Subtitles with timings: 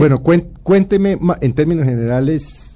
[0.00, 0.22] Bueno,
[0.62, 2.70] cuénteme en términos generales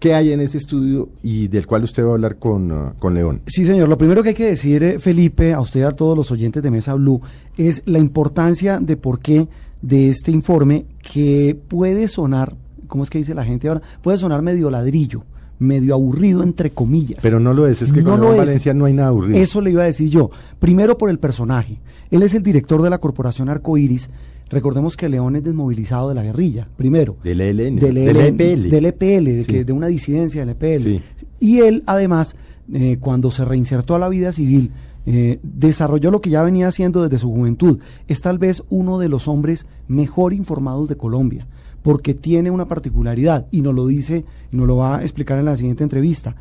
[0.00, 3.12] ¿Qué hay en ese estudio y del cual usted va a hablar con, uh, con
[3.12, 3.42] León?
[3.46, 3.86] Sí, señor.
[3.86, 6.62] Lo primero que hay que decir, eh, Felipe, a usted y a todos los oyentes
[6.62, 7.20] de Mesa Blue,
[7.58, 9.46] es la importancia de por qué
[9.82, 13.82] de este informe que puede sonar, ¿cómo es que dice la gente ahora?
[14.00, 15.24] Puede sonar medio ladrillo,
[15.58, 17.18] medio aburrido, entre comillas.
[17.20, 19.38] Pero no lo es, es que con León Valencia no hay nada aburrido.
[19.38, 20.30] Eso le iba a decir yo.
[20.58, 21.78] Primero por el personaje.
[22.10, 24.08] Él es el director de la Corporación Arcoiris
[24.50, 27.16] Recordemos que León es desmovilizado de la guerrilla, primero.
[27.22, 27.76] Del ELN.
[27.76, 28.68] Del, EPL.
[28.68, 31.00] Del EPL, de, que, de una disidencia del EPL.
[31.38, 32.34] Y él, además,
[32.72, 34.72] eh, cuando se reinsertó a la vida civil,
[35.06, 37.78] eh, desarrolló lo que ya venía haciendo desde su juventud.
[38.08, 41.46] Es tal vez uno de los hombres mejor informados de Colombia,
[41.82, 45.44] porque tiene una particularidad, y nos lo dice, y nos lo va a explicar en
[45.44, 46.34] la siguiente entrevista.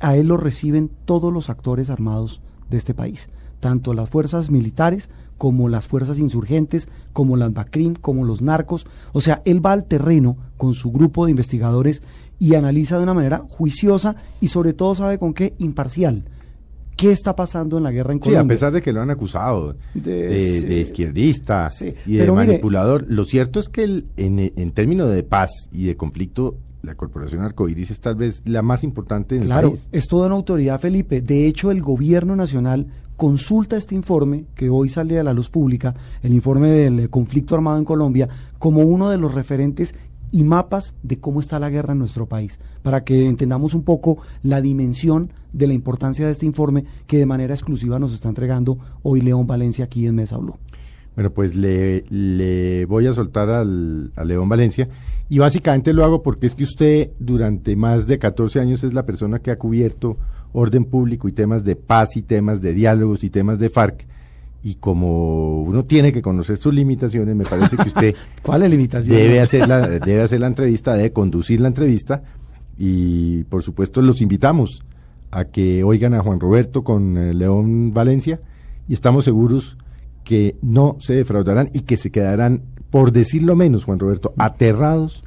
[0.00, 2.40] A él lo reciben todos los actores armados
[2.70, 3.28] de este país,
[3.60, 5.08] tanto las fuerzas militares
[5.40, 8.86] como las fuerzas insurgentes, como las BACRIM, como los narcos.
[9.14, 12.02] O sea, él va al terreno con su grupo de investigadores
[12.38, 16.24] y analiza de una manera juiciosa y sobre todo sabe con qué imparcial.
[16.94, 18.42] ¿Qué está pasando en la guerra en Colombia?
[18.42, 21.68] Sí, a pesar de que lo han acusado de, izquierdista
[22.04, 26.58] y de manipulador, lo cierto es que el, en, términos de paz y de conflicto
[26.82, 29.88] la Corporación Arcoiris es tal vez la más importante en claro, el país.
[29.92, 31.20] es toda una autoridad, Felipe.
[31.20, 35.94] De hecho, el gobierno nacional consulta este informe que hoy sale a la luz pública,
[36.22, 38.28] el informe del eh, conflicto armado en Colombia,
[38.58, 39.94] como uno de los referentes
[40.32, 44.18] y mapas de cómo está la guerra en nuestro país, para que entendamos un poco
[44.42, 48.78] la dimensión de la importancia de este informe que de manera exclusiva nos está entregando
[49.02, 50.56] hoy León Valencia aquí en Mesa Blue.
[51.14, 54.88] Bueno, pues le, voy a soltar al, a León Valencia
[55.28, 59.06] y básicamente lo hago porque es que usted durante más de 14 años es la
[59.06, 60.16] persona que ha cubierto
[60.52, 64.06] orden público y temas de paz y temas de diálogos y temas de FARC.
[64.62, 69.16] Y como uno tiene que conocer sus limitaciones, me parece que usted ¿Cuál limitación?
[69.16, 72.22] Debe hacer la, debe hacer la entrevista, debe conducir la entrevista
[72.76, 74.82] y por supuesto los invitamos
[75.30, 78.40] a que oigan a Juan Roberto con eh, León Valencia
[78.88, 79.78] y estamos seguros
[80.24, 85.22] que no se defraudarán y que se quedarán, por decirlo menos, Juan Roberto, aterrados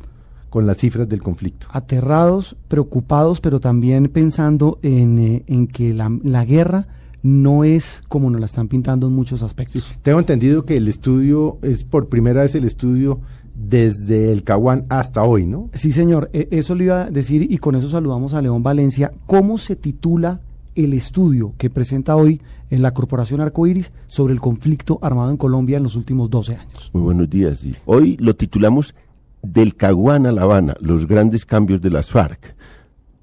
[0.50, 1.68] con las cifras del conflicto.
[1.72, 6.88] Aterrados, preocupados, pero también pensando en, eh, en que la, la, guerra
[7.24, 9.92] no es como nos la están pintando en muchos aspectos.
[10.04, 13.20] tengo entendido que el estudio es por primera vez el estudio
[13.56, 15.70] desde el Caguán hasta hoy, ¿no?
[15.74, 19.12] Sí, señor, e, eso le iba a decir y con eso saludamos a León Valencia.
[19.26, 20.42] ¿Cómo se titula
[20.76, 25.78] el estudio que presenta hoy en la Corporación Arcoiris sobre el conflicto armado en Colombia
[25.78, 26.90] en los últimos 12 años?
[26.94, 27.64] Muy buenos días.
[27.86, 28.96] Hoy lo titulamos
[29.42, 32.56] del Caguán a La Habana, los grandes cambios de las FARC.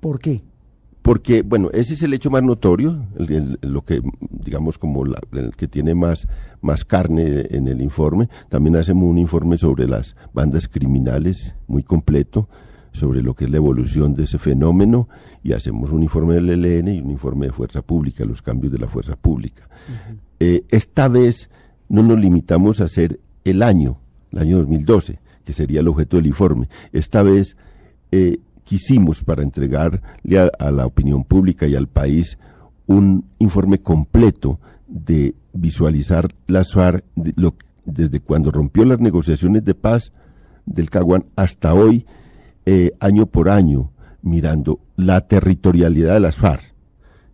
[0.00, 0.42] ¿Por qué?
[1.02, 3.06] Porque, bueno, ese es el hecho más notorio,
[3.62, 6.28] lo que, digamos, como el que tiene más,
[6.60, 8.28] más carne en el informe.
[8.50, 12.48] También hacemos un informe sobre las bandas criminales, muy completo,
[12.92, 15.08] sobre lo que es la evolución de ese fenómeno,
[15.42, 18.78] y hacemos un informe del ELN y un informe de Fuerza Pública, los cambios de
[18.78, 19.68] la Fuerza Pública.
[20.38, 21.50] Eh, esta vez
[21.88, 23.98] no nos limitamos a hacer el año,
[24.32, 26.68] el año 2012 que sería el objeto del informe.
[26.92, 27.56] Esta vez
[28.12, 30.00] eh, quisimos, para entregarle
[30.58, 32.38] a, la opinión pública y al país,
[32.86, 37.04] un informe completo de visualizar la FARC
[37.84, 40.12] desde cuando rompió las negociaciones de paz
[40.66, 42.06] del Caguán hasta hoy,
[42.72, 43.90] eh, año por año,
[44.22, 46.62] mirando la territorialidad de las FARC,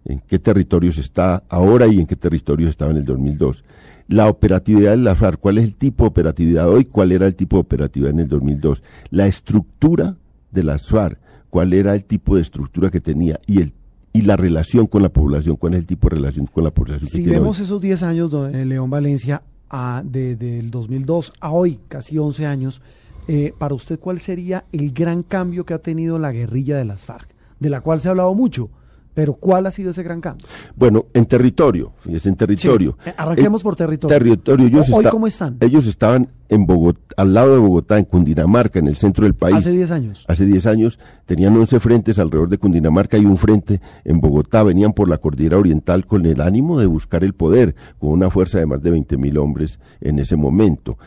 [0.06, 3.62] en qué territorios está ahora y en qué territorios estaba en el 2002
[4.08, 7.34] la operatividad de la FARC, cuál es el tipo de operatividad hoy, cuál era el
[7.34, 10.16] tipo de operatividad en el 2002, la estructura
[10.52, 11.18] de la FARC,
[11.50, 13.72] cuál era el tipo de estructura que tenía y el
[14.12, 17.10] y la relación con la población, cuál es el tipo de relación con la población.
[17.10, 22.16] Si vemos esos 10 años de León Valencia, a, desde el 2002 a hoy, casi
[22.16, 22.80] 11 años,
[23.28, 27.04] eh, para usted, ¿cuál sería el gran cambio que ha tenido la guerrilla de las
[27.04, 27.28] FARC,
[27.58, 28.70] de la cual se ha hablado mucho?
[29.16, 30.46] Pero ¿cuál ha sido ese gran cambio?
[30.74, 32.98] Bueno, en territorio, fíjese, en territorio.
[33.16, 34.14] Arranquemos por territorio.
[34.14, 35.56] Territorio, ellos ¿Hoy cómo están?
[35.60, 39.56] Ellos estaban en Bogotá, al lado de Bogotá, en Cundinamarca, en el centro del país.
[39.56, 40.24] Hace 10 años.
[40.28, 44.62] Hace 10 años tenían 11 frentes alrededor de Cundinamarca y un frente en Bogotá.
[44.62, 48.58] Venían por la cordillera oriental con el ánimo de buscar el poder, con una fuerza
[48.58, 50.98] de más de 20 mil hombres en ese momento.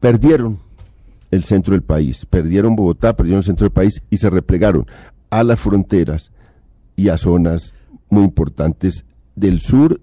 [0.00, 0.58] Perdieron
[1.30, 4.86] el centro del país, perdieron Bogotá, perdieron el centro del país y se replegaron
[5.30, 6.32] a las fronteras
[6.96, 7.74] y a zonas
[8.08, 9.04] muy importantes
[9.36, 10.00] del sur,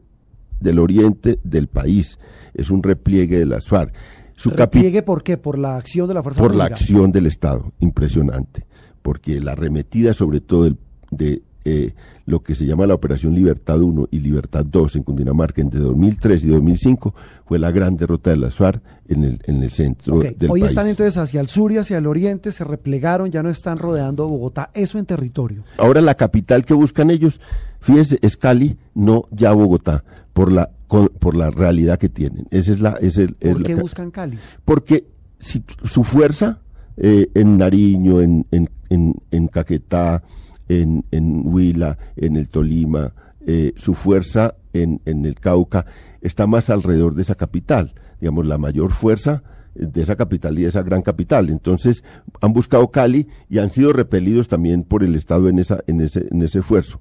[0.59, 2.17] del oriente del país.
[2.53, 3.93] Es un repliegue de las FARC.
[4.35, 5.37] Su ¿Repliegue por qué?
[5.37, 8.65] ¿Por la acción de la Fuerza Por la acción del Estado, impresionante.
[9.01, 10.77] Porque la arremetida sobre todo del,
[11.11, 11.93] de eh,
[12.25, 16.45] lo que se llama la Operación Libertad 1 y Libertad 2 en Cundinamarca entre 2003
[16.45, 17.13] y 2005
[17.45, 20.71] fue la gran derrota de las FARC en el, en el centro del Hoy país.
[20.71, 24.29] están entonces hacia el sur y hacia el oriente, se replegaron, ya no están rodeando
[24.29, 25.63] Bogotá, eso en territorio.
[25.77, 27.41] Ahora la capital que buscan ellos,
[27.81, 32.47] fíjese, es Cali, no ya Bogotá, por la por la realidad que tienen.
[32.49, 34.39] Esa es la es el, ¿Por qué buscan Cali?
[34.63, 35.05] Porque
[35.41, 36.59] si, su fuerza
[36.95, 40.23] eh, en Nariño, en, en, en, en Caquetá,
[40.69, 43.13] en, en Huila, en el Tolima,
[43.45, 45.85] eh, su fuerza en, en el Cauca
[46.21, 47.93] está más alrededor de esa capital.
[48.19, 49.43] Digamos, la mayor fuerza
[49.77, 51.49] de esa capital y de esa gran capital.
[51.49, 52.03] Entonces,
[52.41, 56.27] han buscado Cali y han sido repelidos también por el Estado en, esa, en, ese,
[56.31, 56.99] en ese esfuerzo.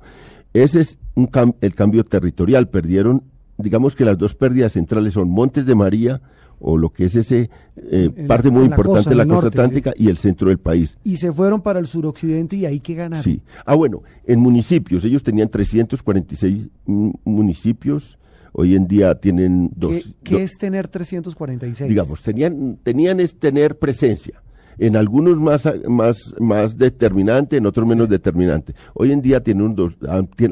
[0.52, 1.28] Ese es un
[1.60, 2.68] el cambio territorial.
[2.68, 3.22] Perdieron,
[3.56, 6.20] digamos que las dos pérdidas centrales son Montes de María,
[6.60, 10.16] o lo que es ese eh, parte muy importante de la costa atlántica y el
[10.16, 10.96] centro del país.
[11.04, 13.22] Y se fueron para el suroccidente y ahí que ganaron.
[13.22, 13.42] Sí.
[13.64, 18.18] Ah, bueno, en municipios, ellos tenían 346 municipios,
[18.52, 20.14] hoy en día tienen dos.
[20.22, 21.88] ¿Qué, es tener 346?
[21.88, 24.42] Digamos, tenían, tenían es tener presencia.
[24.78, 28.74] En algunos más, más, más determinante, en otros menos determinante.
[28.92, 29.94] Hoy en día tienen un dos,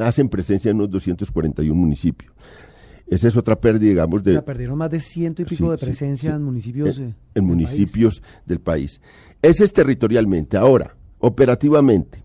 [0.01, 2.33] hacen presencia en unos 241 municipios.
[3.07, 4.31] Esa es otra pérdida, digamos, de...
[4.31, 6.99] O sea, perdieron más de ciento y pico de presencia en municipios...
[6.99, 9.01] En, en municipios del país.
[9.43, 10.57] Ese es territorialmente.
[10.57, 12.25] Ahora, operativamente.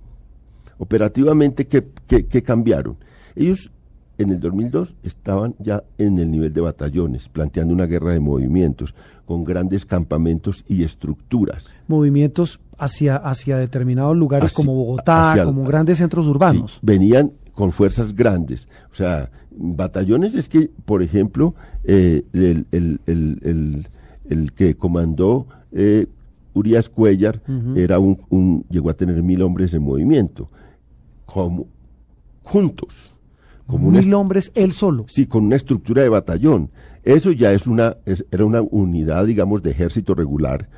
[0.78, 2.96] Operativamente, ¿qué, qué, cambiaron?
[3.36, 3.72] Ellos
[4.18, 8.96] en el 2002 estaban ya en el nivel de batallones, planteando una guerra de movimientos,
[9.26, 11.66] con grandes campamentos y estructuras.
[11.88, 16.80] Movimientos hacia, hacia determinados lugares como Bogotá, como grandes centros urbanos.
[16.82, 18.70] venían con fuerzas grandes.
[18.90, 23.90] O sea, batallones es que, por ejemplo, eh, el, el, el,
[24.30, 26.08] el, que comandó eh,
[26.54, 27.42] Urias Cuellar
[27.76, 30.50] era un, un, llegó a tener mil hombres en movimiento,
[31.26, 31.68] como
[32.44, 33.12] juntos.
[33.68, 35.04] Como mil hombres él solo.
[35.10, 36.70] Sí, con una estructura de batallón.
[37.04, 37.98] Eso ya es una,
[38.32, 40.70] era una unidad, digamos, de ejército regular,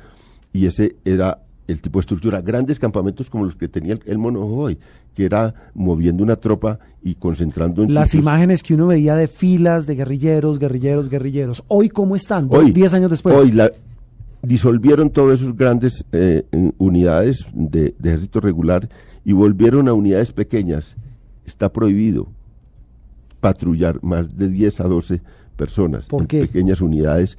[0.52, 4.44] y ese era el tipo de estructura, grandes campamentos como los que tenía el, mono
[4.44, 4.78] hoy,
[5.14, 9.86] que era moviendo una tropa y concentrando en las imágenes que uno veía de filas
[9.86, 11.64] de guerrilleros, guerrilleros, guerrilleros.
[11.68, 13.34] Hoy cómo están, hoy, diez años después.
[13.34, 13.70] Hoy la,
[14.42, 16.44] disolvieron todas esas grandes eh,
[16.78, 18.88] unidades de, ejército regular
[19.24, 20.96] y volvieron a unidades pequeñas.
[21.46, 22.28] Está prohibido
[23.40, 25.20] patrullar más de 10 a 12
[25.56, 27.38] personas en pequeñas unidades.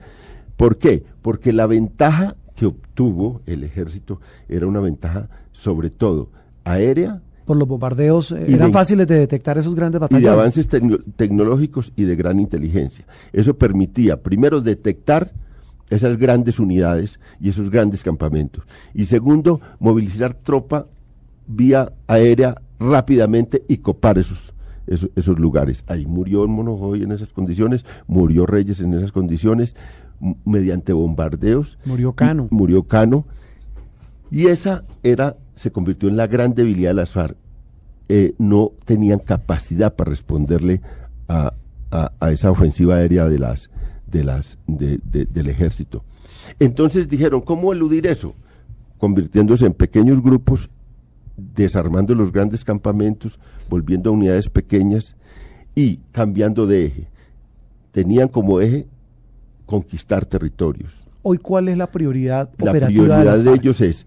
[0.58, 1.04] ¿Por qué?
[1.22, 6.30] Porque la ventaja que obtuvo el ejército era una ventaja sobre todo
[6.64, 7.22] aérea.
[7.46, 10.24] Por los bombardeos eh, eran fáciles de detectar esos grandes batallones.
[10.24, 10.68] Y de avances
[11.18, 13.06] tecnológicos y de gran inteligencia.
[13.34, 15.32] Eso permitía, primero, detectar
[15.90, 18.64] esas grandes unidades y esos grandes campamentos.
[18.94, 20.88] Y segundo, movilizar tropa
[21.46, 24.53] vía aérea rápidamente y copar esos,
[24.88, 25.84] esos, esos lugares.
[25.88, 29.76] Ahí murió Monojoy en esas condiciones, murió Reyes en esas condiciones,
[30.46, 31.78] mediante bombardeos.
[31.86, 32.48] Murió Cano.
[32.50, 33.26] Murió Cano.
[34.32, 37.36] Y esa era, se convirtió en la gran debilidad de las FARC.
[38.10, 40.82] Eh, no tenían capacidad para responderle
[41.28, 41.54] a,
[41.92, 43.70] a, esa ofensiva aérea de las,
[44.08, 46.04] de las, de, del ejército.
[46.60, 48.34] Entonces dijeron, ¿cómo eludir eso?
[48.98, 50.70] Convirtiéndose en pequeños grupos,
[51.38, 53.40] desarmando los grandes campamentos,
[53.70, 55.16] volviendo a unidades pequeñas
[55.76, 57.08] y cambiando de eje.
[57.92, 58.88] Tenían como eje
[59.66, 60.94] conquistar territorios.
[61.22, 63.08] Hoy, ¿cuál es la prioridad operativa?
[63.08, 64.06] La prioridad de, ellos es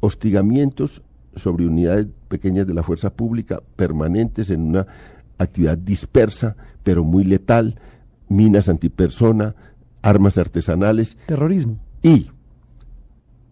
[0.00, 1.02] hostigamientos
[1.36, 4.86] sobre unidades pequeñas de la fuerza pública permanentes en una
[5.38, 7.80] actividad dispersa, pero muy letal,
[8.28, 9.54] minas antipersona,
[10.02, 11.16] armas artesanales.
[11.26, 11.78] Terrorismo.
[12.02, 12.30] Y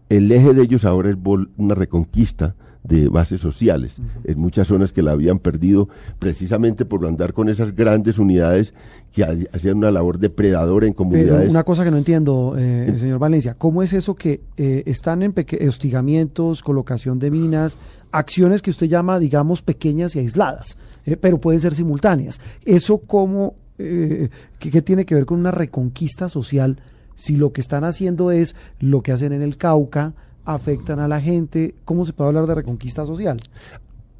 [0.09, 1.17] el eje de ellos ahora es
[1.57, 5.87] una reconquista de bases sociales en muchas zonas que la habían perdido
[6.19, 8.73] precisamente por andar con esas grandes unidades
[9.13, 9.23] que
[9.53, 11.41] hacían una labor depredadora en comunidades.
[11.41, 15.21] Pero una cosa que no entiendo, eh, señor Valencia, ¿cómo es eso que eh, están
[15.23, 15.33] en
[15.67, 17.77] hostigamientos, colocación de minas,
[18.11, 22.41] acciones que usted llama, digamos, pequeñas y aisladas, eh, pero pueden ser simultáneas?
[22.65, 26.79] ¿Eso cómo, qué, qué tiene que ver con una reconquista social
[27.15, 30.13] si lo que están haciendo es lo que hacen en el Cauca,
[30.45, 31.75] afectan a la gente?
[31.85, 33.39] ¿Cómo se puede hablar de reconquista social?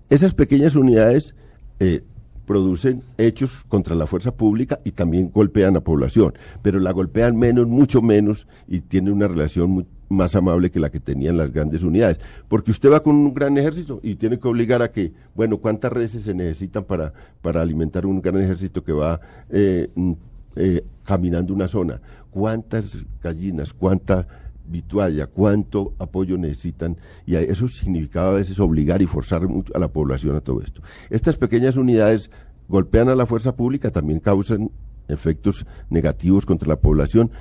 [0.09, 1.35] Esas pequeñas unidades
[1.79, 2.03] eh,
[2.45, 7.67] producen hechos contra la fuerza pública y también golpean a población, pero la golpean menos,
[7.67, 12.19] mucho menos, y tienen una relación más amable que la que tenían las grandes unidades.
[12.47, 15.91] Porque usted va con un gran ejército y tiene que obligar a que, bueno, ¿cuántas
[15.91, 20.11] reses se necesitan para, para alimentar un gran ejército que va eh, mm,
[20.55, 21.99] eh, caminando una zona?
[22.29, 24.27] ¿Cuántas gallinas, cuánta
[24.65, 30.35] Vitualla, cuánto apoyo necesitan y eso significaba a veces obligar y forzar a la población
[30.35, 30.81] a todo esto.
[31.09, 32.29] Estas pequeñas unidades
[32.67, 34.71] golpean a la fuerza pública, también causan
[35.07, 37.31] efectos negativos contra la población,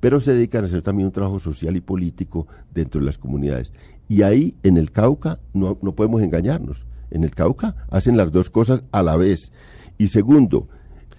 [0.00, 3.72] pero se dedican a hacer también un trabajo social y político dentro de las comunidades.
[4.08, 6.86] Y ahí en el Cauca no, no podemos engañarnos.
[7.10, 9.52] En el Cauca hacen las dos cosas a la vez.
[9.98, 10.68] Y segundo,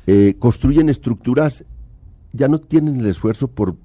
[0.05, 1.65] eh, construyen estructuras,
[2.31, 3.75] ya no tienen el esfuerzo por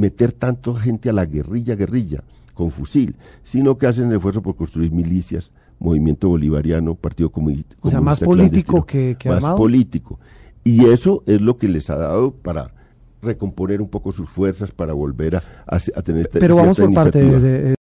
[0.00, 2.22] meter tanto gente a la guerrilla, guerrilla,
[2.54, 3.14] con fusil,
[3.44, 7.76] sino que hacen el esfuerzo por construir milicias, movimiento bolivariano, partido comunista.
[7.80, 10.18] O sea, más político que, que más político.
[10.64, 12.72] Y eso es lo que les ha dado para
[13.22, 17.74] recomponer un poco sus fuerzas, para volver a, tener Pero vamos por parte de